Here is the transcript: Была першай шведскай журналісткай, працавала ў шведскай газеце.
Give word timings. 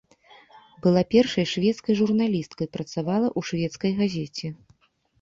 Была 0.85 1.03
першай 1.13 1.45
шведскай 1.53 1.99
журналісткай, 2.01 2.73
працавала 2.79 3.27
ў 3.37 3.53
шведскай 3.53 3.91
газеце. 4.05 4.47